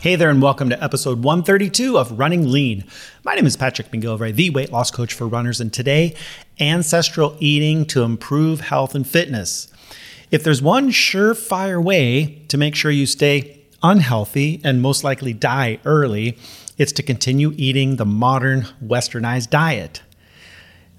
[0.00, 2.84] Hey there, and welcome to episode 132 of Running Lean.
[3.24, 6.14] My name is Patrick McGilvray, the weight loss coach for runners, and today,
[6.60, 9.66] ancestral eating to improve health and fitness.
[10.30, 15.80] If there's one surefire way to make sure you stay unhealthy and most likely die
[15.84, 16.38] early,
[16.76, 20.02] it's to continue eating the modern westernized diet.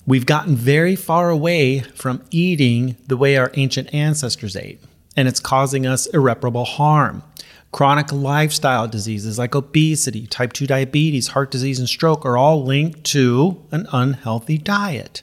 [0.06, 4.82] We've gotten very far away from eating the way our ancient ancestors ate,
[5.16, 7.24] and it's causing us irreparable harm.
[7.72, 13.04] Chronic lifestyle diseases like obesity, type 2 diabetes, heart disease, and stroke are all linked
[13.06, 15.22] to an unhealthy diet.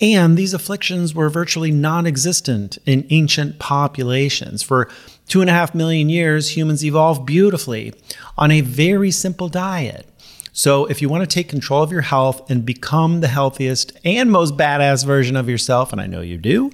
[0.00, 4.62] And these afflictions were virtually non existent in ancient populations.
[4.62, 4.88] For
[5.28, 7.94] two and a half million years, humans evolved beautifully
[8.36, 10.06] on a very simple diet.
[10.54, 14.30] So, if you want to take control of your health and become the healthiest and
[14.30, 16.70] most badass version of yourself, and I know you do,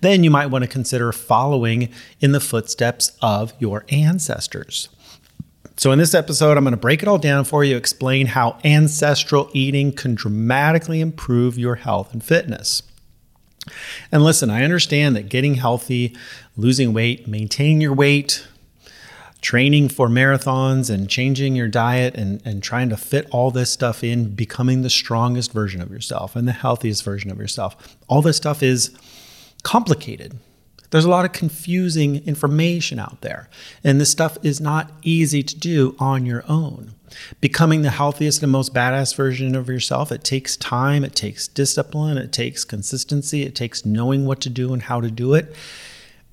[0.00, 1.90] then you might want to consider following
[2.20, 4.88] in the footsteps of your ancestors.
[5.76, 8.58] So, in this episode, I'm going to break it all down for you, explain how
[8.64, 12.82] ancestral eating can dramatically improve your health and fitness.
[14.10, 16.16] And listen, I understand that getting healthy,
[16.56, 18.46] losing weight, maintaining your weight,
[19.40, 24.02] training for marathons and changing your diet and, and trying to fit all this stuff
[24.02, 27.96] in, becoming the strongest version of yourself and the healthiest version of yourself.
[28.08, 28.96] All this stuff is
[29.62, 30.38] complicated.
[30.90, 33.50] There's a lot of confusing information out there,
[33.84, 36.94] and this stuff is not easy to do on your own.
[37.40, 42.16] Becoming the healthiest and most badass version of yourself, it takes time, it takes discipline,
[42.16, 45.54] it takes consistency, it takes knowing what to do and how to do it.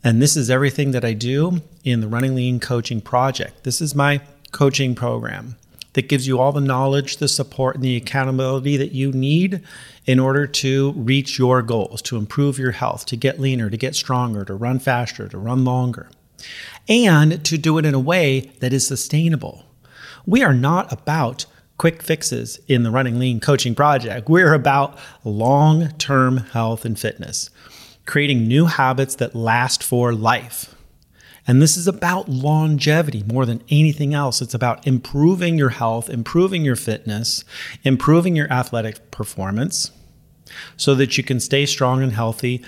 [0.05, 3.63] And this is everything that I do in the Running Lean Coaching Project.
[3.63, 4.21] This is my
[4.51, 5.55] coaching program
[5.93, 9.63] that gives you all the knowledge, the support, and the accountability that you need
[10.05, 13.95] in order to reach your goals, to improve your health, to get leaner, to get
[13.95, 16.11] stronger, to run faster, to run longer,
[16.87, 19.65] and to do it in a way that is sustainable.
[20.23, 21.47] We are not about
[21.79, 24.29] quick fixes in the Running Lean Coaching Project.
[24.29, 27.49] We're about long term health and fitness
[28.05, 30.75] creating new habits that last for life.
[31.47, 34.41] And this is about longevity more than anything else.
[34.41, 37.43] It's about improving your health, improving your fitness,
[37.83, 39.91] improving your athletic performance
[40.75, 42.63] so that you can stay strong and healthy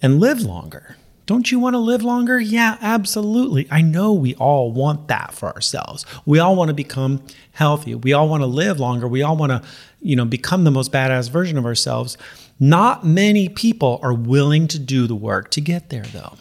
[0.00, 0.96] and live longer.
[1.24, 2.40] Don't you want to live longer?
[2.40, 3.68] Yeah, absolutely.
[3.70, 6.04] I know we all want that for ourselves.
[6.26, 7.94] We all want to become healthy.
[7.94, 9.06] We all want to live longer.
[9.06, 9.62] We all want to,
[10.00, 12.18] you know, become the most badass version of ourselves.
[12.62, 16.34] Not many people are willing to do the work to get there, though.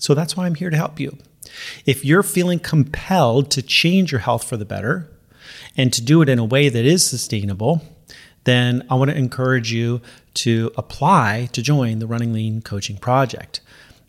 [0.00, 1.16] So that's why I'm here to help you.
[1.86, 5.08] If you're feeling compelled to change your health for the better
[5.76, 7.82] and to do it in a way that is sustainable,
[8.42, 10.00] then I want to encourage you
[10.34, 13.60] to apply to join the Running Lean Coaching Project.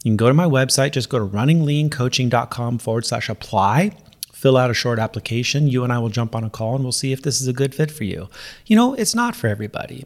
[0.03, 3.91] You can go to my website, just go to runningleancoaching.com forward slash apply
[4.41, 5.67] fill out a short application.
[5.67, 7.53] You and I will jump on a call and we'll see if this is a
[7.53, 8.27] good fit for you.
[8.65, 10.03] You know, it's not for everybody.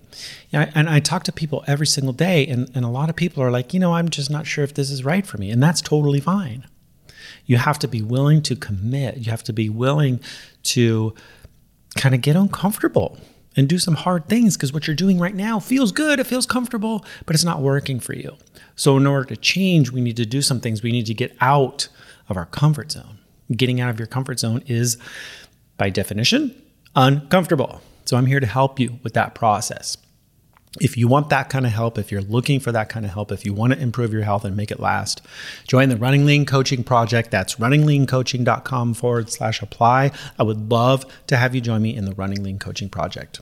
[0.51, 3.49] And I talk to people every single day, and, and a lot of people are
[3.49, 5.51] like, you know, I'm just not sure if this is right for me.
[5.51, 6.67] And that's totally fine.
[7.45, 10.19] You have to be willing to commit, you have to be willing
[10.63, 11.15] to
[11.95, 13.17] kind of get uncomfortable
[13.55, 16.45] and do some hard things because what you're doing right now feels good, it feels
[16.45, 18.35] comfortable, but it's not working for you.
[18.75, 20.83] So, in order to change, we need to do some things.
[20.83, 21.87] We need to get out
[22.27, 23.19] of our comfort zone
[23.51, 24.97] getting out of your comfort zone is,
[25.77, 26.55] by definition,
[26.95, 27.81] uncomfortable.
[28.05, 29.97] So I'm here to help you with that process.
[30.81, 33.31] If you want that kind of help, if you're looking for that kind of help,
[33.31, 35.21] if you want to improve your health and make it last,
[35.67, 37.31] join the Running Lean Coaching Project.
[37.31, 40.11] That's runningleancoaching.com forward slash apply.
[40.37, 43.39] I would love to have you join me in the Running Lean Coaching Project.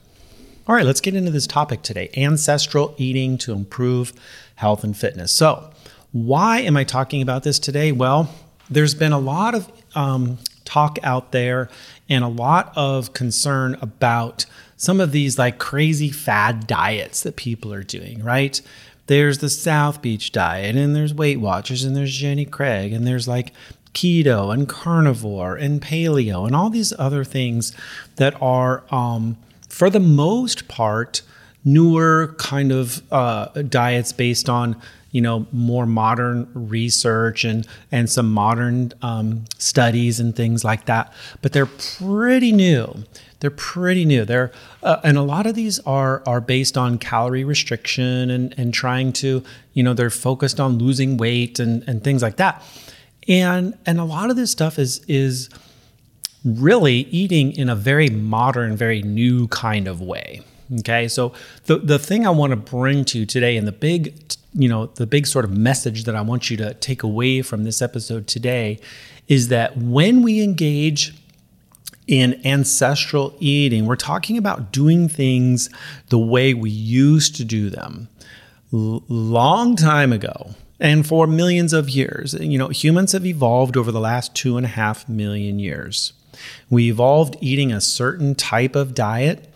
[0.68, 4.14] All right, let's get into this topic today ancestral eating to improve
[4.56, 5.32] health and fitness.
[5.32, 5.72] So,
[6.12, 7.92] why am I talking about this today?
[7.92, 8.30] Well,
[8.70, 11.70] there's been a lot of um, talk out there
[12.10, 14.46] and a lot of concern about
[14.78, 18.62] some of these like crazy fad diets that people are doing, right?
[19.08, 23.28] There's the South Beach diet, and there's Weight Watchers, and there's Jenny Craig, and there's
[23.28, 23.54] like
[23.94, 27.74] keto and carnivore and paleo, and all these other things
[28.16, 29.38] that are, um,
[29.68, 31.22] for the most part,
[31.66, 34.76] newer kind of uh, diets based on
[35.12, 41.14] you know more modern research and and some modern um, studies and things like that.
[41.42, 43.06] But they're pretty new.
[43.40, 44.26] They're pretty new.
[44.26, 44.52] They're
[44.82, 49.14] uh, and a lot of these are are based on calorie restriction and and trying
[49.14, 49.44] to
[49.74, 52.62] you know they're focused on losing weight and and things like that.
[53.28, 55.50] And and a lot of this stuff is is
[56.44, 60.42] really eating in a very modern very new kind of way
[60.80, 61.34] okay so
[61.66, 64.14] the the thing i want to bring to you today and the big
[64.54, 67.64] you know, the big sort of message that I want you to take away from
[67.64, 68.80] this episode today
[69.28, 71.14] is that when we engage
[72.08, 75.70] in ancestral eating, we're talking about doing things
[76.10, 78.10] the way we used to do them.
[78.74, 83.92] L- long time ago, and for millions of years, you know, humans have evolved over
[83.92, 86.14] the last two and a half million years.
[86.70, 89.53] We evolved eating a certain type of diet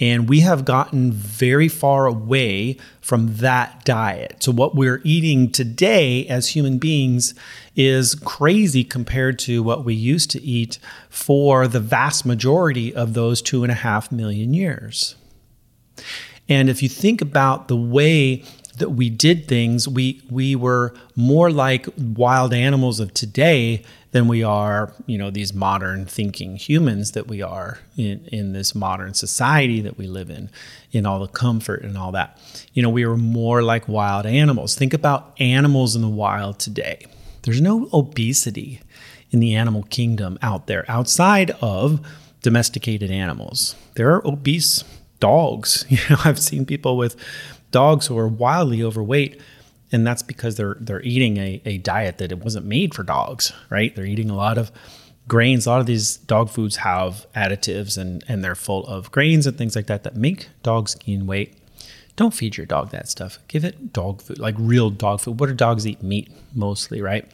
[0.00, 4.42] and we have gotten very far away from that diet.
[4.42, 7.34] So, what we're eating today as human beings
[7.76, 10.78] is crazy compared to what we used to eat
[11.10, 15.16] for the vast majority of those two and a half million years.
[16.48, 18.42] And if you think about the way
[18.80, 24.42] that we did things, we we were more like wild animals of today than we
[24.42, 29.80] are, you know, these modern thinking humans that we are in, in this modern society
[29.80, 30.50] that we live in,
[30.90, 32.36] in all the comfort and all that.
[32.72, 34.74] You know, we were more like wild animals.
[34.74, 37.06] Think about animals in the wild today.
[37.42, 38.80] There's no obesity
[39.30, 42.04] in the animal kingdom out there outside of
[42.42, 43.76] domesticated animals.
[43.94, 44.82] There are obese
[45.20, 45.84] dogs.
[45.90, 47.14] You know, I've seen people with
[47.70, 49.40] dogs who are wildly overweight
[49.92, 53.52] and that's because they're they're eating a, a diet that it wasn't made for dogs
[53.70, 53.94] right?
[53.94, 54.70] They're eating a lot of
[55.28, 55.64] grains.
[55.64, 59.56] A lot of these dog foods have additives and and they're full of grains and
[59.56, 61.56] things like that that make dogs gain weight.
[62.16, 63.38] Don't feed your dog that stuff.
[63.48, 65.40] Give it dog food like real dog food.
[65.40, 66.02] What do dogs eat?
[66.02, 67.30] Meat mostly right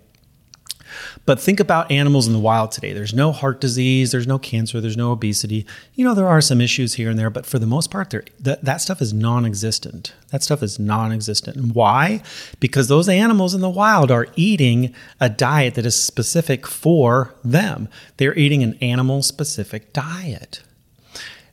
[1.25, 2.93] but think about animals in the wild today.
[2.93, 5.67] There's no heart disease, there's no cancer, there's no obesity.
[5.94, 8.11] You know, there are some issues here and there, but for the most part,
[8.41, 10.12] that, that stuff is non existent.
[10.31, 11.56] That stuff is non existent.
[11.56, 12.23] And why?
[12.61, 17.88] Because those animals in the wild are eating a diet that is specific for them.
[18.17, 20.62] They're eating an animal specific diet.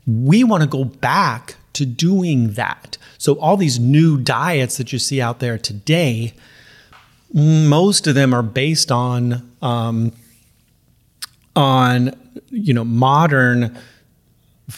[0.06, 2.98] We want to go back to doing that.
[3.18, 6.34] So, all these new diets that you see out there today
[7.34, 10.12] most of them are based on um,
[11.56, 12.16] on
[12.50, 13.78] you know modern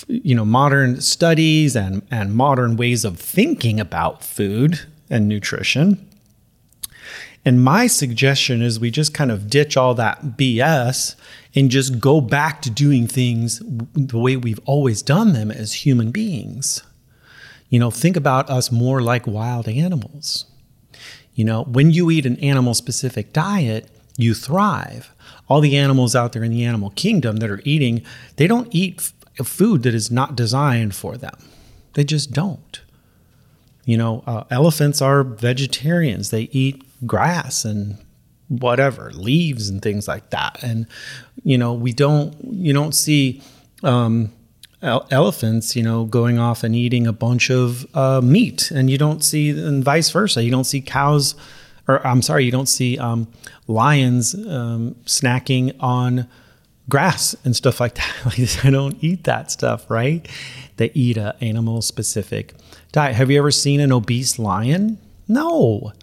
[0.07, 4.79] you know modern studies and and modern ways of thinking about food
[5.09, 6.05] and nutrition
[7.45, 11.15] and my suggestion is we just kind of ditch all that BS
[11.53, 13.61] and just go back to doing things
[13.93, 16.81] the way we've always done them as human beings.
[17.69, 20.45] You know, think about us more like wild animals.
[21.33, 25.11] You know, when you eat an animal specific diet, you thrive.
[25.47, 28.03] All the animals out there in the animal kingdom that are eating,
[28.37, 31.35] they don't eat f- food that is not designed for them.
[31.93, 32.81] They just don't.
[33.85, 36.31] You know, uh, elephants are vegetarians.
[36.31, 37.97] They eat grass and
[38.47, 40.63] whatever, leaves and things like that.
[40.63, 40.87] And
[41.43, 43.41] you know, we don't you don't see
[43.83, 44.31] um,
[44.85, 49.23] elephants, you know, going off and eating a bunch of uh, meat, and you don't
[49.23, 50.43] see, and vice versa.
[50.43, 51.35] You don't see cows,
[51.87, 53.27] or I'm sorry, you don't see um,
[53.67, 56.27] lions um, snacking on
[56.89, 58.35] grass and stuff like that.
[58.63, 60.27] They don't eat that stuff, right?
[60.77, 62.53] They eat a animal specific
[62.91, 63.15] diet.
[63.15, 64.97] Have you ever seen an obese lion?
[65.27, 65.93] No.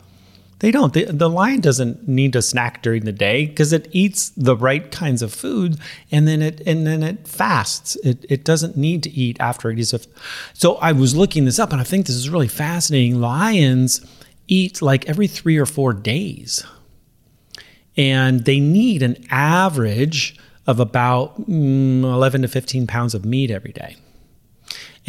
[0.63, 0.93] They don't.
[0.93, 4.89] The, the lion doesn't need to snack during the day because it eats the right
[4.93, 5.77] kinds of food
[6.13, 7.97] and then it and then it fasts.
[7.97, 9.93] It, it doesn't need to eat after it eats.
[10.55, 13.21] So I was looking this up and I think this is really fascinating.
[13.21, 14.07] Lions
[14.47, 16.65] eat like every three or four days,
[17.97, 20.39] and they need an average
[20.69, 23.97] of about mm, 11 to 15 pounds of meat every day.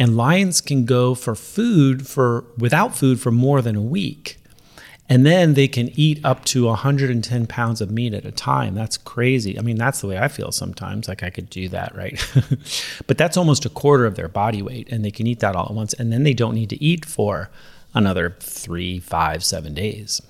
[0.00, 4.38] And lions can go for food for without food for more than a week.
[5.08, 8.74] And then they can eat up to 110 pounds of meat at a time.
[8.74, 9.58] That's crazy.
[9.58, 11.08] I mean, that's the way I feel sometimes.
[11.08, 12.18] Like I could do that, right?
[13.06, 15.66] but that's almost a quarter of their body weight, and they can eat that all
[15.66, 15.92] at once.
[15.92, 17.50] And then they don't need to eat for
[17.92, 20.22] another three, five, seven days.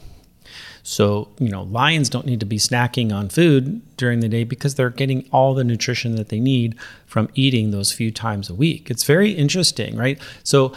[0.86, 4.74] So, you know, lions don't need to be snacking on food during the day because
[4.74, 6.76] they're getting all the nutrition that they need
[7.06, 8.90] from eating those few times a week.
[8.90, 10.20] It's very interesting, right?
[10.42, 10.74] So,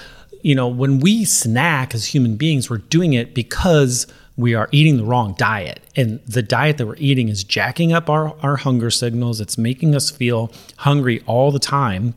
[0.48, 4.96] you know, when we snack as human beings, we're doing it because we are eating
[4.96, 5.82] the wrong diet.
[5.94, 9.42] And the diet that we're eating is jacking up our, our hunger signals.
[9.42, 12.16] It's making us feel hungry all the time.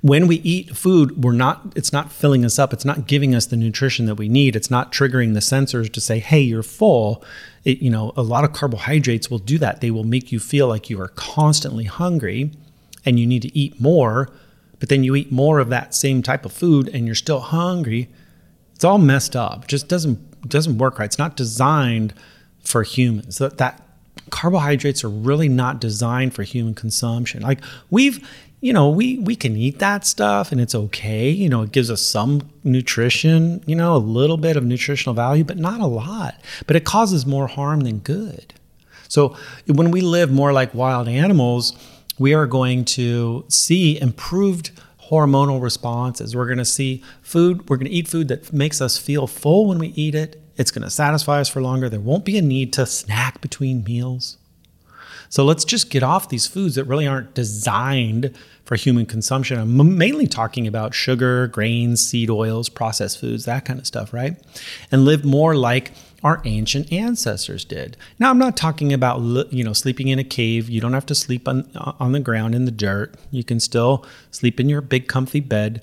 [0.00, 2.72] When we eat food, we're not it's not filling us up.
[2.72, 4.54] It's not giving us the nutrition that we need.
[4.54, 7.24] It's not triggering the sensors to say, "Hey, you're full."
[7.64, 9.80] It, you know, a lot of carbohydrates will do that.
[9.80, 12.52] They will make you feel like you are constantly hungry
[13.04, 14.30] and you need to eat more,
[14.80, 18.08] but then you eat more of that same type of food and you're still hungry.
[18.74, 19.64] It's all messed up.
[19.64, 21.06] It just doesn't doesn't work right.
[21.06, 22.14] It's not designed
[22.62, 23.38] for humans.
[23.38, 23.82] That, that
[24.30, 27.42] carbohydrates are really not designed for human consumption.
[27.42, 28.26] Like we've
[28.60, 31.30] you know, we we can eat that stuff and it's okay.
[31.30, 35.44] You know, it gives us some nutrition, you know, a little bit of nutritional value,
[35.44, 36.40] but not a lot.
[36.66, 38.54] But it causes more harm than good.
[39.08, 41.76] So when we live more like wild animals,
[42.18, 44.70] we are going to see improved
[45.10, 46.36] hormonal responses.
[46.36, 49.66] We're going to see food, we're going to eat food that makes us feel full
[49.66, 50.40] when we eat it.
[50.56, 51.88] It's going to satisfy us for longer.
[51.88, 54.38] There won't be a need to snack between meals.
[55.28, 58.36] So let's just get off these foods that really aren't designed
[58.68, 59.58] for human consumption.
[59.58, 64.36] I'm mainly talking about sugar, grains, seed oils, processed foods, that kind of stuff, right?
[64.92, 67.96] And live more like our ancient ancestors did.
[68.18, 69.22] Now, I'm not talking about
[69.54, 70.68] you know sleeping in a cave.
[70.68, 73.14] You don't have to sleep on on the ground in the dirt.
[73.30, 75.80] You can still sleep in your big comfy bed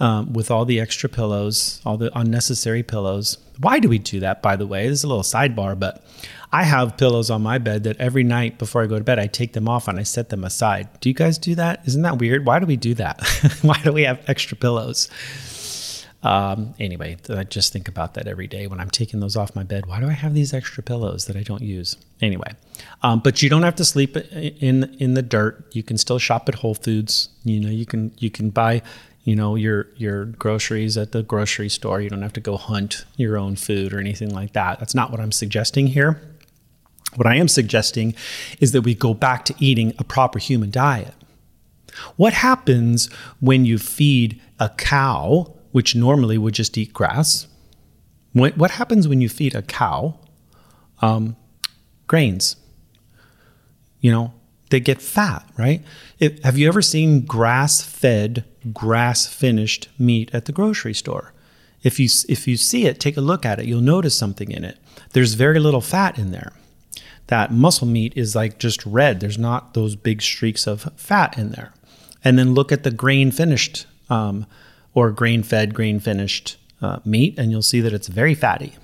[0.00, 3.38] um, with all the extra pillows, all the unnecessary pillows.
[3.58, 4.42] Why do we do that?
[4.42, 6.04] By the way, this is a little sidebar, but
[6.52, 9.26] I have pillows on my bed that every night before I go to bed, I
[9.26, 10.88] take them off and I set them aside.
[11.00, 11.82] Do you guys do that?
[11.86, 12.46] Isn't that weird?
[12.46, 13.20] Why do we do that?
[13.62, 15.08] Why do we have extra pillows?
[16.22, 19.62] Um, anyway, I just think about that every day when I'm taking those off my
[19.62, 19.86] bed.
[19.86, 21.96] Why do I have these extra pillows that I don't use?
[22.20, 22.50] Anyway,
[23.02, 25.66] um, but you don't have to sleep in in the dirt.
[25.72, 27.28] You can still shop at Whole Foods.
[27.44, 28.82] You know, you can you can buy
[29.26, 32.00] you know your your groceries at the grocery store.
[32.00, 34.78] You don't have to go hunt your own food or anything like that.
[34.78, 36.20] That's not what I'm suggesting here.
[37.16, 38.14] What I am suggesting
[38.60, 41.12] is that we go back to eating a proper human diet.
[42.14, 47.48] What happens when you feed a cow, which normally would just eat grass?
[48.32, 50.20] What happens when you feed a cow
[51.02, 51.36] um,
[52.06, 52.54] grains?
[54.00, 54.34] You know,
[54.70, 55.82] they get fat, right?
[56.18, 61.32] If, have you ever seen grass fed, grass finished meat at the grocery store?
[61.82, 64.64] If you, if you see it, take a look at it, you'll notice something in
[64.64, 64.78] it.
[65.12, 66.52] There's very little fat in there
[67.28, 69.20] that muscle meat is like just red.
[69.20, 71.72] There's not those big streaks of fat in there.
[72.24, 74.46] And then look at the grain finished um,
[74.94, 78.74] or grain fed, grain finished uh, meat, and you'll see that it's very fatty.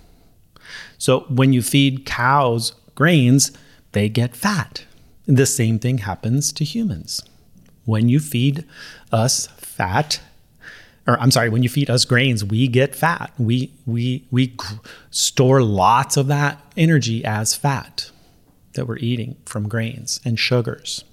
[0.99, 3.53] So when you feed cows grains,
[3.93, 4.85] they get fat.
[5.27, 7.23] The same thing happens to humans.
[7.85, 8.65] When you feed
[9.11, 10.21] us fat,
[11.07, 13.33] or I'm sorry, when you feed us grains, we get fat.
[13.39, 14.57] We we we
[15.11, 18.11] store lots of that energy as fat
[18.75, 21.05] that we're eating from grains and sugars.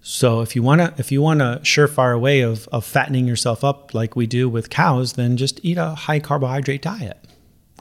[0.00, 3.64] So if you want to if you want a surefire way of, of fattening yourself
[3.64, 7.18] up like we do with cows, then just eat a high carbohydrate diet,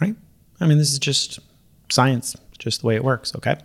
[0.02, 0.16] right?
[0.60, 1.40] I mean, this is just
[1.90, 3.58] science, just the way it works, okay?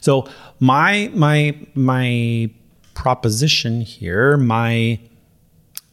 [0.00, 0.28] So
[0.58, 2.50] my my my
[2.94, 5.00] proposition here, my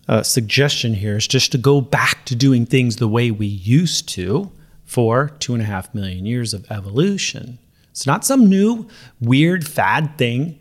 [0.08, 4.08] uh, suggestion here is just to go back to doing things the way we used
[4.10, 4.52] to
[4.86, 7.60] for two and a half million years of evolution.
[7.92, 8.88] It's not some new
[9.20, 10.60] weird fad thing.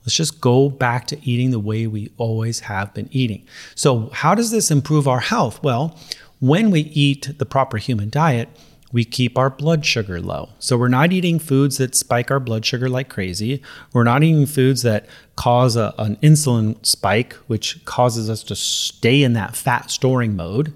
[0.00, 3.46] Let's just go back to eating the way we always have been eating.
[3.74, 5.62] So, how does this improve our health?
[5.62, 5.98] Well,
[6.40, 8.48] when we eat the proper human diet,
[8.92, 10.50] we keep our blood sugar low.
[10.58, 13.62] So, we're not eating foods that spike our blood sugar like crazy.
[13.92, 19.22] We're not eating foods that cause a, an insulin spike, which causes us to stay
[19.22, 20.72] in that fat storing mode.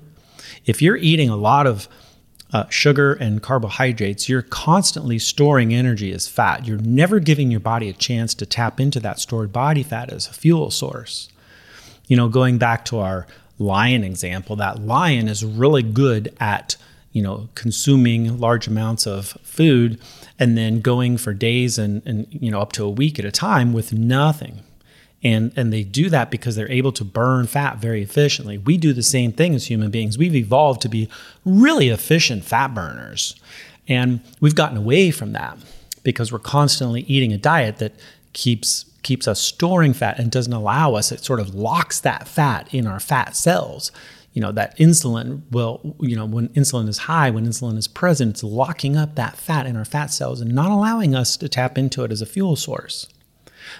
[0.65, 1.89] If you're eating a lot of
[2.53, 6.67] uh, sugar and carbohydrates, you're constantly storing energy as fat.
[6.67, 10.29] You're never giving your body a chance to tap into that stored body fat as
[10.29, 11.29] a fuel source.
[12.07, 13.27] You know, going back to our
[13.59, 16.77] lion example, that lion is really good at,
[17.13, 20.01] you know, consuming large amounts of food
[20.39, 23.31] and then going for days and, and you know, up to a week at a
[23.31, 24.63] time with nothing.
[25.23, 28.59] And and they do that because they're able to burn fat very efficiently.
[28.59, 30.19] We do the same thing as human beings.
[30.19, 31.09] We've evolved to be
[31.45, 33.37] really efficient fat burners.
[33.87, 35.59] And we've gotten away from that
[36.03, 37.93] because we're constantly eating a diet that
[38.33, 41.13] keeps keeps us storing fat and doesn't allow us.
[41.13, 43.93] It sort of locks that fat in our fat cells
[44.33, 48.31] you know that insulin will you know when insulin is high when insulin is present
[48.31, 51.77] it's locking up that fat in our fat cells and not allowing us to tap
[51.77, 53.07] into it as a fuel source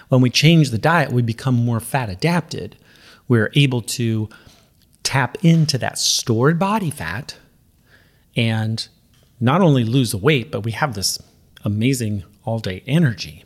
[0.09, 2.77] when we change the diet, we become more fat adapted.
[3.27, 4.29] We're able to
[5.03, 7.37] tap into that stored body fat
[8.35, 8.87] and
[9.39, 11.21] not only lose the weight, but we have this
[11.63, 13.43] amazing all day energy.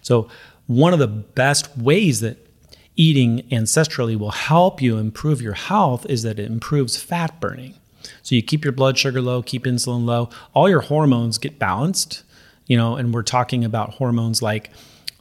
[0.00, 0.28] So,
[0.66, 2.38] one of the best ways that
[2.96, 7.74] eating ancestrally will help you improve your health is that it improves fat burning.
[8.22, 12.22] So you keep your blood sugar low, keep insulin low, all your hormones get balanced,
[12.66, 14.70] you know, and we're talking about hormones like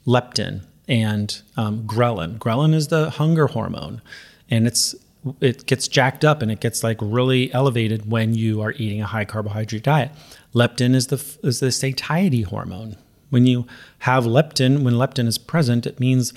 [0.06, 2.38] leptin and um, ghrelin.
[2.38, 4.02] Ghrelin is the hunger hormone,
[4.50, 4.96] and it's
[5.42, 9.08] it gets jacked up and it gets like really elevated when you are eating a
[9.08, 10.12] high carbohydrate diet.
[10.54, 12.98] Leptin is the is the satiety hormone.
[13.32, 13.66] When you
[14.00, 16.32] have leptin, when leptin is present, it means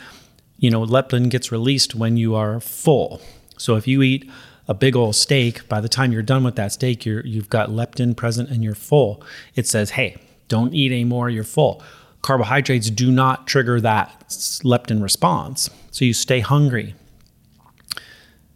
[0.59, 3.21] you know leptin gets released when you are full.
[3.57, 4.29] So if you eat
[4.67, 7.71] a big old steak, by the time you're done with that steak, you're you've got
[7.71, 9.23] leptin present and you're full.
[9.55, 10.17] It says, "Hey,
[10.49, 11.83] don't eat anymore, you're full."
[12.21, 14.29] Carbohydrates do not trigger that
[14.65, 15.71] leptin response.
[15.91, 16.95] So you stay hungry.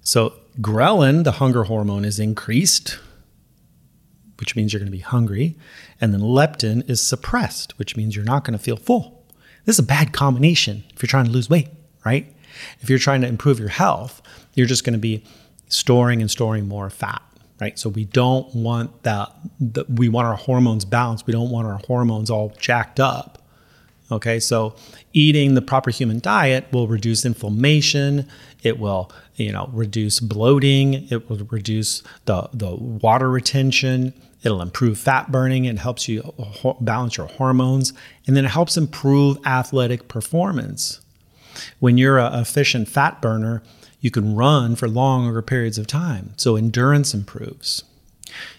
[0.02, 2.98] So ghrelin, the hunger hormone, is increased,
[4.38, 5.56] which means you're going to be hungry.
[6.00, 9.24] And then leptin is suppressed, which means you're not going to feel full.
[9.64, 11.68] This is a bad combination if you're trying to lose weight,
[12.04, 12.32] right?
[12.80, 14.22] If you're trying to improve your health,
[14.54, 15.24] you're just going to be
[15.68, 17.22] storing and storing more fat,
[17.60, 17.78] right?
[17.78, 21.26] So we don't want that, that we want our hormones balanced.
[21.26, 23.38] We don't want our hormones all jacked up.
[24.10, 24.74] Okay, so
[25.14, 28.28] eating the proper human diet will reduce inflammation.
[28.62, 31.08] It will, you know, reduce bloating.
[31.10, 34.12] It will reduce the the water retention.
[34.42, 35.64] It'll improve fat burning.
[35.64, 37.94] It helps you uh, balance your hormones,
[38.26, 41.00] and then it helps improve athletic performance.
[41.80, 43.62] When you're a efficient fat burner,
[44.00, 46.34] you can run for longer periods of time.
[46.36, 47.84] So endurance improves.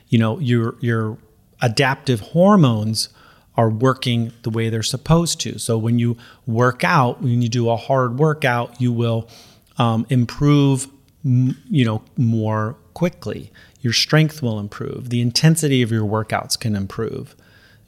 [0.09, 1.17] You know, your your
[1.61, 3.09] adaptive hormones
[3.55, 5.59] are working the way they're supposed to.
[5.59, 9.29] So when you work out, when you do a hard workout, you will
[9.77, 10.87] um, improve,
[11.23, 13.51] you know, more quickly.
[13.81, 15.09] Your strength will improve.
[15.09, 17.35] The intensity of your workouts can improve.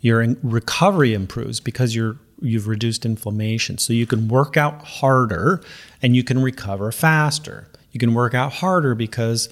[0.02, 3.78] Your recovery improves because you're you've reduced inflammation.
[3.78, 5.62] So you can work out harder
[6.02, 7.68] and you can recover faster.
[7.92, 9.50] You can work out harder because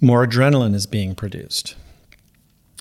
[0.00, 1.76] more adrenaline is being produced.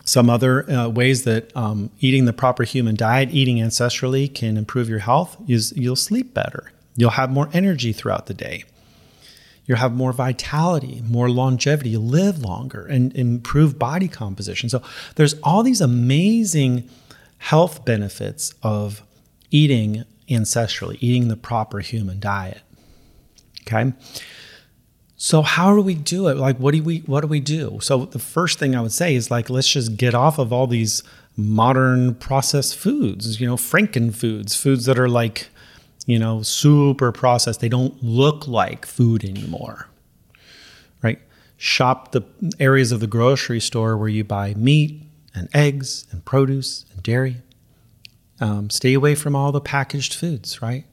[0.04, 4.90] Some other uh, ways that um, eating the proper human diet, eating ancestrally, can improve
[4.90, 6.72] your health is you'll sleep better.
[6.96, 8.64] You'll have more energy throughout the day.
[9.66, 11.92] You'll have more vitality, more longevity.
[11.92, 14.70] You'll live longer and improve body composition.
[14.70, 14.82] So
[15.16, 16.90] there's all these amazing
[17.38, 19.04] health benefits of
[19.52, 22.62] eating ancestrally, eating the proper human diet.
[23.62, 23.94] Okay.
[25.18, 26.38] So how do we do it?
[26.38, 27.78] Like what do we what do we do?
[27.82, 30.66] So the first thing I would say is like let's just get off of all
[30.66, 31.04] these
[31.38, 35.50] modern processed foods, you know, franken foods, foods that are like,
[36.06, 37.60] you know, super processed.
[37.60, 39.88] They don't look like food anymore.
[41.04, 41.20] Right?
[41.58, 42.24] Shop the
[42.60, 45.04] areas of the grocery store where you buy meat
[45.36, 47.38] and eggs and produce and dairy.
[48.42, 50.86] Um, stay away from all the packaged foods, right?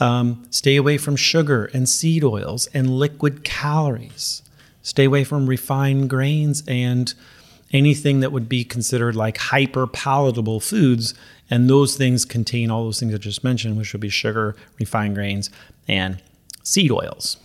[0.00, 4.42] Um, stay away from sugar and seed oils and liquid calories.
[4.82, 7.12] Stay away from refined grains and
[7.72, 11.14] anything that would be considered like hyper palatable foods.
[11.50, 15.16] And those things contain all those things I just mentioned, which would be sugar, refined
[15.16, 15.50] grains,
[15.88, 16.22] and
[16.62, 17.38] seed oils.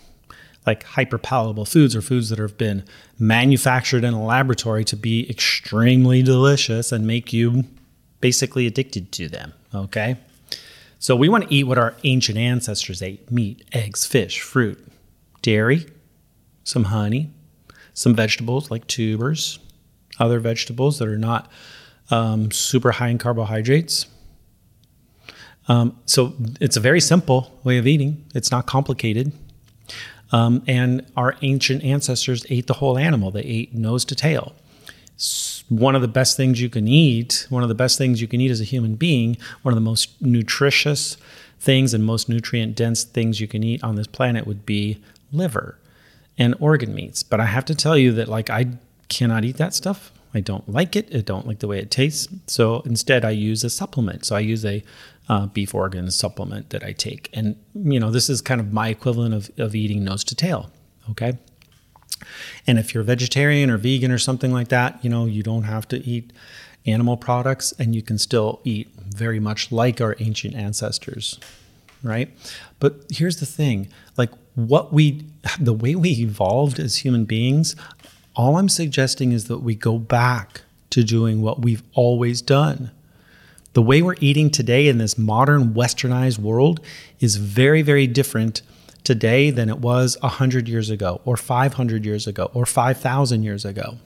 [0.66, 2.84] Like hyper palatable foods are foods that have been
[3.18, 7.64] manufactured in a laboratory to be extremely delicious and make you
[8.24, 9.52] basically addicted to them.
[9.74, 10.16] Okay.
[10.98, 14.82] So we want to eat what our ancient ancestors ate meat, eggs, fish, fruit,
[15.42, 15.84] dairy,
[16.62, 17.30] some honey,
[17.92, 19.58] some vegetables like tubers,
[20.18, 21.52] other vegetables that are not
[22.10, 24.06] um, super high in carbohydrates.
[25.68, 26.32] Um, so
[26.62, 29.32] it's a very simple way of eating, it's not complicated.
[30.32, 34.54] Um, and our ancient ancestors ate the whole animal, they ate nose to tail
[35.78, 38.40] one of the best things you can eat, one of the best things you can
[38.40, 41.16] eat as a human being, one of the most nutritious
[41.58, 45.00] things and most nutrient dense things you can eat on this planet would be
[45.32, 45.78] liver
[46.36, 47.22] and organ meats.
[47.22, 48.68] But I have to tell you that like I
[49.08, 50.12] cannot eat that stuff.
[50.34, 51.14] I don't like it.
[51.14, 52.28] I don't like the way it tastes.
[52.48, 54.24] So instead, I use a supplement.
[54.24, 54.82] So I use a
[55.28, 57.30] uh, beef organ supplement that I take.
[57.32, 60.70] And, you know, this is kind of my equivalent of, of eating nose to tail.
[61.10, 61.38] Okay.
[62.66, 65.86] And if you're vegetarian or vegan or something like that, you know, you don't have
[65.88, 66.32] to eat
[66.86, 71.38] animal products and you can still eat very much like our ancient ancestors,
[72.02, 72.30] right?
[72.80, 75.24] But here's the thing like what we,
[75.58, 77.74] the way we evolved as human beings,
[78.36, 82.90] all I'm suggesting is that we go back to doing what we've always done.
[83.72, 86.80] The way we're eating today in this modern westernized world
[87.18, 88.62] is very, very different
[89.04, 93.98] today than it was 100 years ago, or 500 years ago, or 5,000 years ago.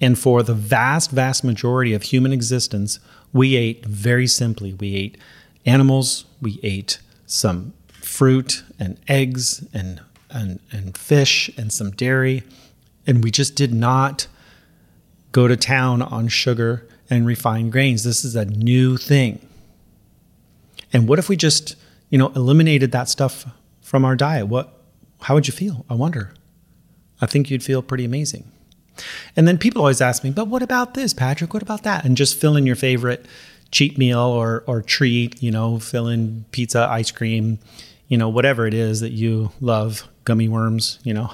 [0.00, 2.98] And for the vast, vast majority of human existence,
[3.32, 4.72] we ate very simply.
[4.72, 5.18] We ate
[5.66, 12.42] animals, we ate some fruit and eggs and, and, and fish and some dairy.
[13.06, 14.26] And we just did not
[15.30, 18.04] go to town on sugar and refined grains.
[18.04, 19.40] This is a new thing.
[20.92, 21.76] And what if we just,
[22.10, 23.46] you know, eliminated that stuff
[23.92, 24.48] from our diet?
[24.48, 24.72] What
[25.20, 25.84] how would you feel?
[25.90, 26.32] I wonder.
[27.20, 28.50] I think you'd feel pretty amazing.
[29.36, 31.52] And then people always ask me, but what about this, Patrick?
[31.52, 32.04] What about that?
[32.04, 33.26] And just fill in your favorite
[33.70, 37.58] cheat meal or or treat, you know, fill in pizza, ice cream,
[38.08, 41.30] you know, whatever it is that you love, gummy worms, you know.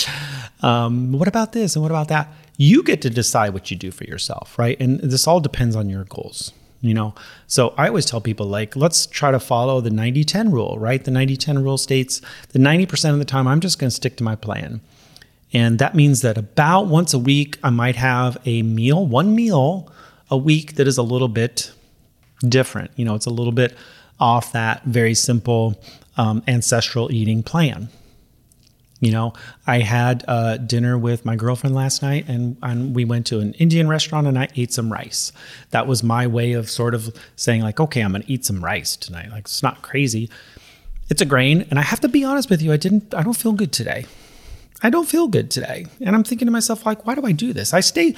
[0.60, 2.30] um, what about this and what about that?
[2.58, 4.78] You get to decide what you do for yourself, right?
[4.78, 7.14] And this all depends on your goals you know?
[7.46, 11.02] So i always tell people like let's try to follow the 90-10 rule right?
[11.02, 12.20] The 90-10 rule states
[12.52, 14.80] that 90% of the time i'm just going to stick to my plan.
[15.52, 19.90] And that means that about once a week i might have a meal one meal
[20.30, 21.72] a week that is a little bit
[22.46, 22.90] different.
[22.96, 23.76] You know it's a little bit
[24.18, 25.80] off that very simple
[26.16, 27.88] um, ancestral eating plan
[29.00, 29.34] you know,
[29.66, 33.52] I had uh, dinner with my girlfriend last night, and, and we went to an
[33.54, 35.32] Indian restaurant, and I ate some rice.
[35.70, 38.64] That was my way of sort of saying, like, okay, I'm going to eat some
[38.64, 39.30] rice tonight.
[39.30, 40.30] Like, it's not crazy.
[41.10, 43.14] It's a grain, and I have to be honest with you, I didn't.
[43.14, 44.06] I don't feel good today.
[44.82, 47.52] I don't feel good today, and I'm thinking to myself, like, why do I do
[47.52, 47.74] this?
[47.74, 48.14] I stay.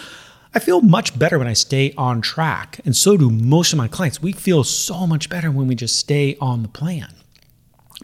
[0.55, 3.89] I feel much better when I stay on track, and so do most of my
[3.89, 4.23] clients.
[4.23, 7.13] We feel so much better when we just stay on the plan.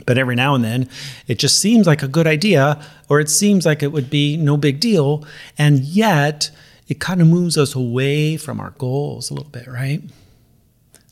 [0.07, 0.89] But every now and then,
[1.29, 4.57] it just seems like a good idea, or it seems like it would be no
[4.57, 5.25] big deal.
[5.57, 6.51] And yet,
[6.89, 10.03] it kind of moves us away from our goals a little bit, right?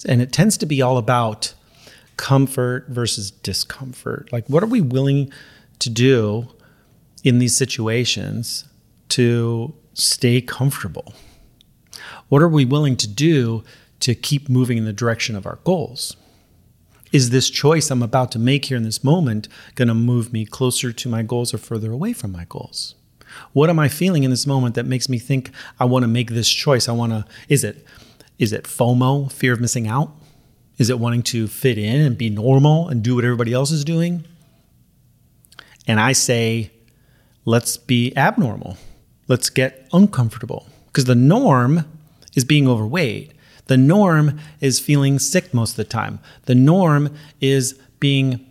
[0.07, 1.55] And it tends to be all about
[2.17, 4.33] comfort versus discomfort.
[4.33, 5.33] Like, what are we willing
[5.79, 6.49] to do
[7.23, 8.65] in these situations
[9.11, 11.15] to stay comfortable?
[12.29, 13.63] What are we willing to do
[14.01, 16.17] to keep moving in the direction of our goals?
[17.13, 20.47] Is this choice I'm about to make here in this moment going to move me
[20.47, 22.95] closer to my goals or further away from my goals?
[23.53, 26.31] What am I feeling in this moment that makes me think I want to make
[26.31, 26.89] this choice?
[26.89, 27.87] I want to is it
[28.39, 30.11] is it FOMO, fear of missing out?
[30.79, 33.85] Is it wanting to fit in and be normal and do what everybody else is
[33.85, 34.25] doing?
[35.87, 36.73] And I say,
[37.45, 38.79] let's be abnormal.
[39.29, 41.85] Let's get uncomfortable because the norm
[42.35, 43.33] is being overweight.
[43.67, 46.19] The norm is feeling sick most of the time.
[46.47, 48.45] The norm is being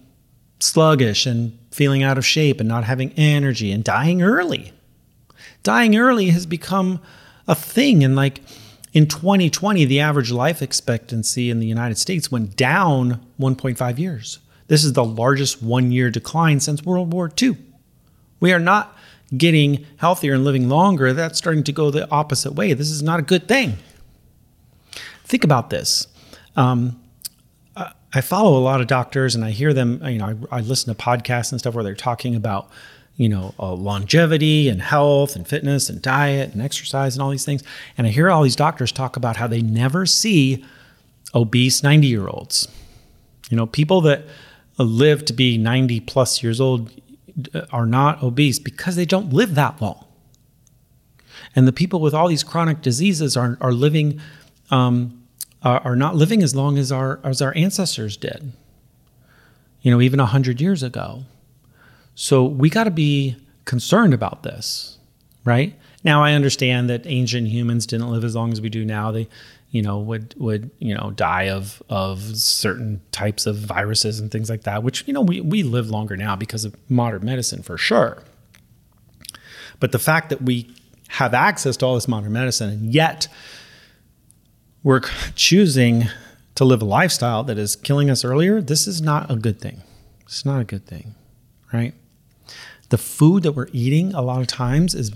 [0.60, 4.74] sluggish and feeling out of shape and not having energy and dying early.
[5.64, 7.02] Dying early has become
[7.48, 8.04] a thing.
[8.04, 8.42] And like
[8.94, 14.40] in 2020, the average life expectancy in the United States went down 1.5 years.
[14.68, 17.58] This is the largest one year decline since World War II.
[18.40, 18.98] We are not
[19.36, 21.14] getting healthier and living longer.
[21.14, 22.74] That's starting to go the opposite way.
[22.74, 23.78] This is not a good thing
[25.32, 26.08] think about this.
[26.56, 27.02] Um,
[28.14, 30.94] I follow a lot of doctors and I hear them, you know, I, I listen
[30.94, 32.70] to podcasts and stuff where they're talking about,
[33.16, 37.46] you know, uh, longevity and health and fitness and diet and exercise and all these
[37.46, 37.64] things.
[37.98, 40.66] And I hear all these doctors talk about how they never see
[41.34, 42.68] obese 90 year olds.
[43.50, 44.26] You know, people that
[44.78, 46.92] live to be 90 plus years old
[47.54, 50.06] uh, are not obese because they don't live that long.
[51.56, 54.20] And the people with all these chronic diseases are, are living
[54.70, 55.21] um,
[55.64, 58.52] are not living as long as our as our ancestors did.
[59.82, 61.24] You know, even a hundred years ago.
[62.16, 64.98] So we got to be concerned about this,
[65.46, 65.76] right?
[66.04, 69.12] Now I understand that ancient humans didn't live as long as we do now.
[69.12, 69.28] They,
[69.70, 74.50] you know, would would you know die of of certain types of viruses and things
[74.50, 74.84] like that.
[74.84, 78.24] Which you know we we live longer now because of modern medicine for sure.
[79.80, 80.70] But the fact that we
[81.10, 83.28] have access to all this modern medicine and yet
[84.84, 85.02] we're
[85.36, 86.06] choosing
[86.56, 89.82] to live a lifestyle that is killing us earlier, this is not a good thing.
[90.22, 91.16] It's not a good thing,
[91.72, 91.94] right?
[92.90, 95.12] The food that we're eating a lot of times is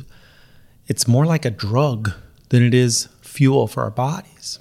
[0.87, 2.11] it's more like a drug
[2.49, 4.59] than it is fuel for our bodies.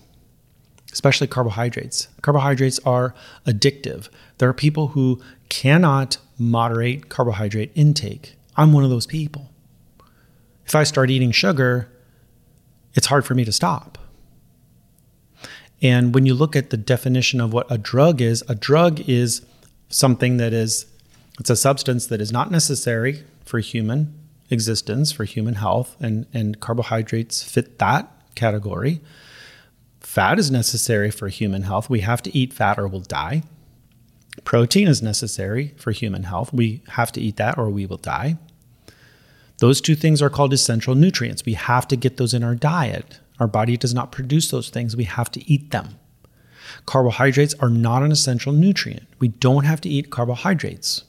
[0.93, 2.09] Especially carbohydrates.
[2.23, 3.15] Carbohydrates are
[3.47, 4.09] addictive.
[4.39, 8.37] There are people who cannot moderate carbohydrate intake.
[8.57, 9.51] I'm one of those people.
[10.67, 11.91] If I start eating sugar,
[12.95, 13.99] it's hard for me to stop
[15.83, 19.45] and when you look at the definition of what a drug is, a drug is
[19.89, 20.87] something that is
[21.39, 24.15] it's a substance that is not necessary for human
[24.51, 29.01] existence, for human health, and, and carbohydrates fit that category.
[30.01, 31.91] Fat is necessary for human health.
[31.91, 33.43] We have to eat fat or we'll die.
[34.45, 36.53] Protein is necessary for human health.
[36.53, 38.39] We have to eat that or we will die.
[39.59, 41.45] Those two things are called essential nutrients.
[41.45, 43.19] We have to get those in our diet.
[43.41, 44.97] Our body does not produce those things.
[44.97, 45.99] We have to eat them.
[46.87, 49.07] Carbohydrates are not an essential nutrient.
[49.19, 51.05] We don't have to eat carbohydrates.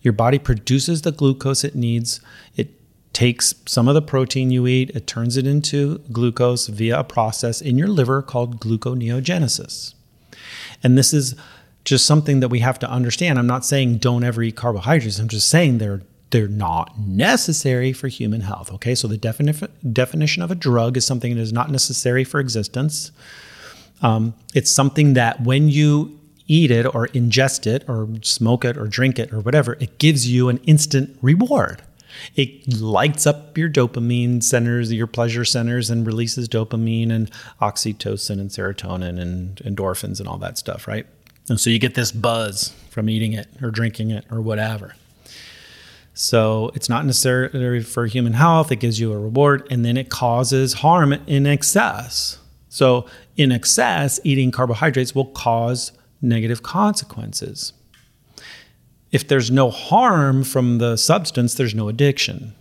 [0.00, 2.20] Your body produces the glucose it needs.
[2.54, 2.70] It
[3.12, 7.62] takes some of the protein you eat, it turns it into glucose via a process
[7.62, 9.94] in your liver called gluconeogenesis.
[10.82, 11.34] And this is
[11.86, 13.38] just something that we have to understand.
[13.38, 15.18] I'm not saying don't ever eat carbohydrates.
[15.18, 18.72] I'm just saying they're they're not necessary for human health.
[18.72, 22.40] Okay, so the defini- definition of a drug is something that is not necessary for
[22.40, 23.12] existence.
[24.02, 28.86] Um, it's something that when you eat it or ingest it or smoke it or
[28.86, 31.82] drink it or whatever, it gives you an instant reward.
[32.34, 38.50] It lights up your dopamine centers, your pleasure centers, and releases dopamine and oxytocin and
[38.50, 41.06] serotonin and endorphins and all that stuff, right?
[41.48, 44.94] And so you get this buzz from eating it or drinking it or whatever.
[46.18, 48.72] So it's not necessary for human health.
[48.72, 52.38] It gives you a reward and then it causes harm in excess.
[52.70, 53.04] So,
[53.36, 57.74] in excess, eating carbohydrates will cause negative consequences.
[59.12, 62.54] If there's no harm from the substance, there's no addiction.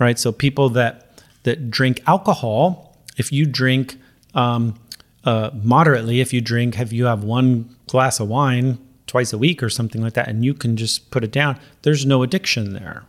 [0.00, 0.18] Right?
[0.18, 3.96] So, people that, that drink alcohol, if you drink
[4.34, 4.74] um,
[5.22, 8.83] uh, moderately, if you drink, if you have one glass of wine
[9.14, 12.04] twice a week or something like that, and you can just put it down, there's
[12.04, 13.04] no addiction there,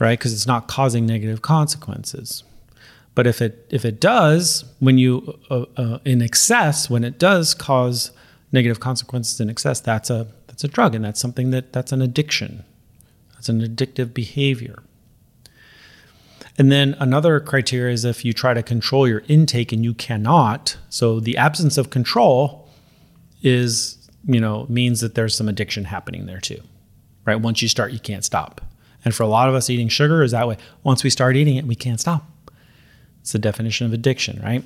[0.00, 0.18] right?
[0.18, 2.42] Because it's not causing negative consequences.
[3.14, 7.54] But if it if it does, when you uh, uh, in excess, when it does
[7.54, 8.10] cause
[8.50, 12.02] negative consequences in excess, that's a that's a drug, and that's something that that's an
[12.02, 12.64] addiction.
[13.34, 14.82] That's an addictive behavior.
[16.58, 20.76] And then another criteria is if you try to control your intake and you cannot.
[20.88, 22.68] So the absence of control
[23.40, 26.60] is you know, means that there's some addiction happening there too,
[27.24, 27.36] right?
[27.36, 28.60] Once you start, you can't stop.
[29.04, 30.56] And for a lot of us, eating sugar is that way.
[30.84, 32.24] Once we start eating it, we can't stop.
[33.20, 34.64] It's the definition of addiction, right?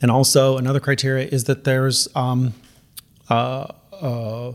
[0.00, 2.54] And also, another criteria is that there's um,
[3.28, 4.52] uh, uh,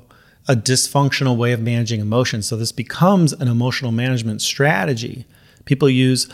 [0.47, 2.47] a dysfunctional way of managing emotions.
[2.47, 5.25] So, this becomes an emotional management strategy.
[5.65, 6.29] People use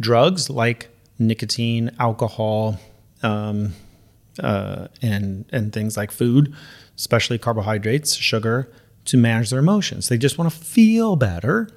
[0.00, 2.80] drugs like nicotine, alcohol,
[3.22, 3.74] um,
[4.42, 6.54] uh, and and things like food
[6.96, 8.70] especially carbohydrates, sugar,
[9.06, 10.08] to manage their emotions.
[10.08, 11.68] They just want to feel better.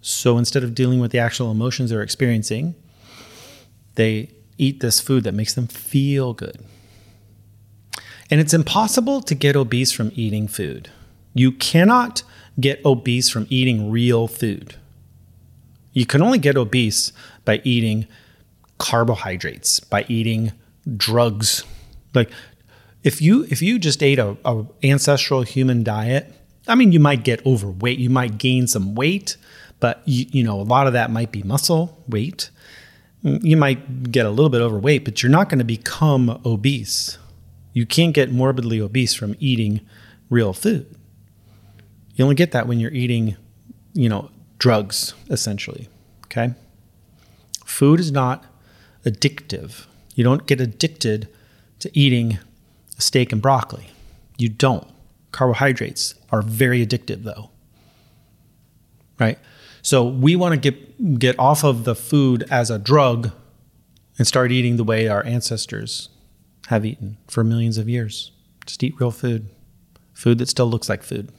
[0.00, 2.74] So instead of dealing with the actual emotions they're experiencing,
[3.94, 6.64] they eat this food that makes them feel good.
[8.30, 10.90] And it's impossible to get obese from eating food.
[11.34, 12.22] You cannot
[12.60, 14.74] get obese from eating real food.
[15.92, 17.12] You can only get obese
[17.44, 18.06] by eating
[18.78, 20.52] carbohydrates, by eating
[20.96, 21.64] drugs.
[22.14, 22.30] Like
[23.08, 26.30] if you if you just ate a, a ancestral human diet,
[26.68, 29.38] I mean, you might get overweight, you might gain some weight,
[29.80, 32.50] but you, you know a lot of that might be muscle weight.
[33.22, 37.18] You might get a little bit overweight, but you're not going to become obese.
[37.72, 39.80] You can't get morbidly obese from eating
[40.28, 40.94] real food.
[42.14, 43.36] You only get that when you're eating,
[43.94, 45.88] you know, drugs essentially.
[46.26, 46.54] Okay?
[47.64, 48.44] Food is not
[49.04, 49.86] addictive.
[50.14, 51.28] You don't get addicted
[51.80, 52.38] to eating
[52.98, 53.88] steak and broccoli.
[54.36, 54.86] You don't.
[55.32, 57.50] Carbohydrates are very addictive though.
[59.18, 59.38] Right?
[59.82, 63.32] So we want to get get off of the food as a drug
[64.18, 66.08] and start eating the way our ancestors
[66.66, 68.32] have eaten for millions of years.
[68.66, 69.48] Just eat real food.
[70.12, 71.32] Food that still looks like food.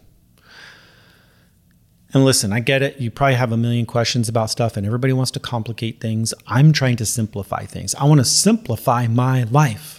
[2.13, 2.99] And listen, I get it.
[2.99, 6.33] You probably have a million questions about stuff and everybody wants to complicate things.
[6.47, 7.93] I'm trying to simplify things.
[7.95, 9.98] I want to simplify my life.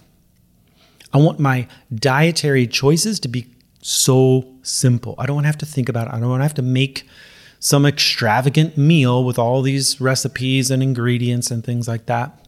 [1.12, 3.46] I want my dietary choices to be
[3.82, 5.14] so simple.
[5.18, 6.14] I don't want to have to think about it.
[6.14, 7.08] I don't want to have to make
[7.58, 12.46] some extravagant meal with all these recipes and ingredients and things like that.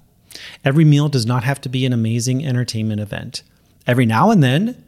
[0.64, 3.42] Every meal does not have to be an amazing entertainment event.
[3.86, 4.82] Every now and then,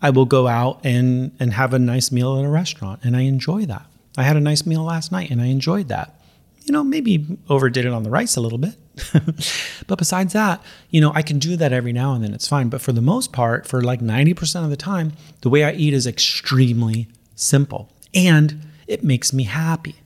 [0.00, 3.22] I will go out and, and have a nice meal at a restaurant, and I
[3.22, 3.86] enjoy that.
[4.16, 6.20] I had a nice meal last night, and I enjoyed that.
[6.64, 8.76] You know, maybe overdid it on the rice a little bit.
[9.86, 12.32] but besides that, you know, I can do that every now and then.
[12.32, 12.68] It's fine.
[12.68, 15.92] But for the most part, for like 90% of the time, the way I eat
[15.92, 19.96] is extremely simple and it makes me happy.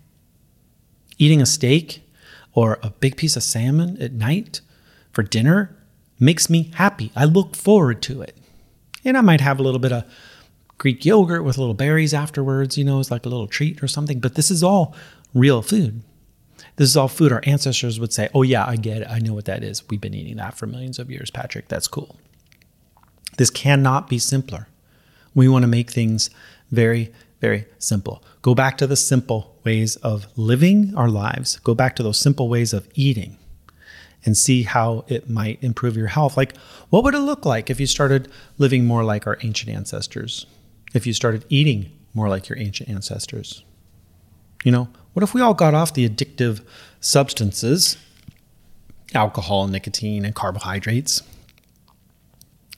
[1.18, 2.02] Eating a steak
[2.52, 4.60] or a big piece of salmon at night
[5.12, 5.76] for dinner
[6.18, 7.12] makes me happy.
[7.14, 8.36] I look forward to it.
[9.04, 10.04] And I might have a little bit of
[10.78, 14.18] Greek yogurt with little berries afterwards, you know, it's like a little treat or something.
[14.18, 14.94] But this is all
[15.34, 16.02] real food.
[16.80, 19.08] This is all food our ancestors would say, Oh, yeah, I get it.
[19.10, 19.86] I know what that is.
[19.90, 21.68] We've been eating that for millions of years, Patrick.
[21.68, 22.16] That's cool.
[23.36, 24.66] This cannot be simpler.
[25.34, 26.30] We want to make things
[26.70, 27.12] very,
[27.42, 28.24] very simple.
[28.40, 32.48] Go back to the simple ways of living our lives, go back to those simple
[32.48, 33.36] ways of eating.
[34.24, 36.34] and see how it might improve your health.
[36.34, 36.56] Like,
[36.88, 40.46] what would it look like if you started living more like our ancient ancestors?
[40.94, 43.64] If you started eating more like your ancient ancestors?
[44.64, 46.64] You know, what if we all got off the addictive
[47.00, 47.96] substances,
[49.14, 51.22] alcohol, nicotine, and carbohydrates?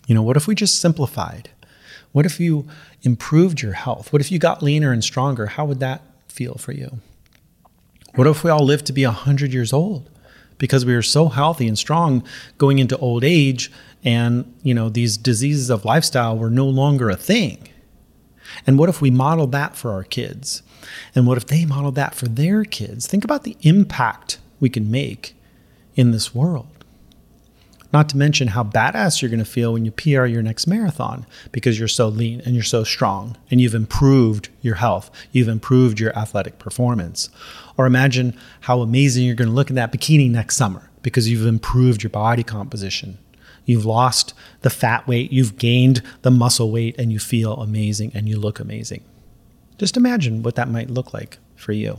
[0.06, 1.50] You know, what if we just simplified?
[2.12, 2.66] What if you
[3.02, 4.12] improved your health?
[4.12, 5.46] What if you got leaner and stronger?
[5.46, 7.00] How would that feel for you?
[8.14, 10.10] What if we all lived to be 100 years old
[10.58, 12.22] because we were so healthy and strong
[12.58, 13.72] going into old age
[14.04, 17.68] and, you know, these diseases of lifestyle were no longer a thing?
[18.66, 20.62] And what if we modeled that for our kids?
[21.14, 23.06] And what if they modeled that for their kids?
[23.06, 25.34] Think about the impact we can make
[25.94, 26.68] in this world.
[27.92, 31.26] Not to mention how badass you're going to feel when you PR your next marathon
[31.50, 35.10] because you're so lean and you're so strong and you've improved your health.
[35.30, 37.28] You've improved your athletic performance.
[37.76, 41.46] Or imagine how amazing you're going to look in that bikini next summer because you've
[41.46, 43.18] improved your body composition.
[43.66, 48.28] You've lost the fat weight, you've gained the muscle weight, and you feel amazing and
[48.28, 49.04] you look amazing.
[49.82, 51.98] Just imagine what that might look like for you.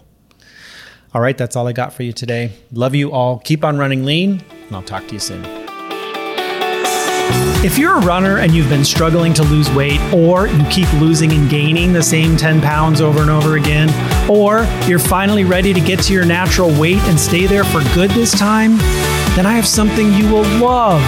[1.14, 2.54] All right, that's all I got for you today.
[2.72, 3.40] Love you all.
[3.40, 5.44] Keep on running lean, and I'll talk to you soon.
[7.62, 11.34] If you're a runner and you've been struggling to lose weight, or you keep losing
[11.34, 13.90] and gaining the same 10 pounds over and over again,
[14.32, 18.12] or you're finally ready to get to your natural weight and stay there for good
[18.12, 18.78] this time,
[19.36, 21.02] then I have something you will love.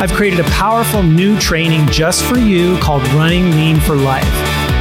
[0.00, 4.51] I've created a powerful new training just for you called Running Lean for Life.